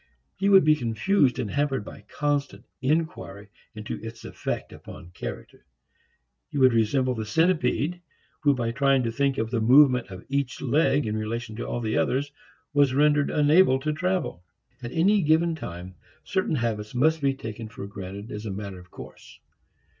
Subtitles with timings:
[0.35, 5.63] He would be confused and hampered by constant inquiry into its effect upon character.
[6.49, 8.01] He would resemble the centipede
[8.39, 11.81] who by trying to think of the movement of each leg in relation to all
[11.81, 12.31] the others
[12.73, 14.43] was rendered unable to travel.
[14.81, 15.93] At any given time,
[16.23, 19.39] certain habits must be taken for granted as a matter of course.